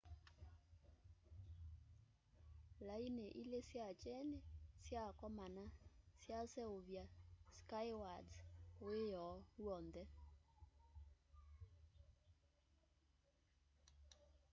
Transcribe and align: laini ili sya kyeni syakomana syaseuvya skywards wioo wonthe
laini 2.87 3.27
ili 3.41 3.59
sya 3.67 3.87
kyeni 4.01 4.37
syakomana 4.85 5.63
syaseuvya 6.23 7.03
skywards 7.57 8.37
wioo 8.85 9.35
wonthe 9.65 10.03